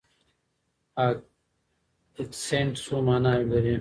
[2.21, 3.69] اکسنټ څو ماناوې لري؟